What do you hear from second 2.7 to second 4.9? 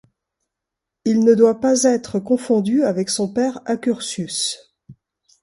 avec son père Accursius.